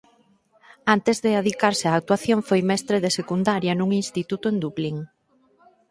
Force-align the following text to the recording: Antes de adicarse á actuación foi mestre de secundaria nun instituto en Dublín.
Antes 0.95 1.17
de 1.23 1.31
adicarse 1.39 1.85
á 1.87 1.93
actuación 1.95 2.39
foi 2.49 2.61
mestre 2.71 2.97
de 3.03 3.15
secundaria 3.19 3.73
nun 3.75 3.89
instituto 4.01 4.45
en 4.49 4.57
Dublín. 4.63 4.97